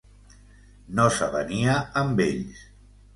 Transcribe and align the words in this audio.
No 0.99 1.05
s'avenia 1.17 1.75
amb 2.01 2.23
ells. 2.27 2.65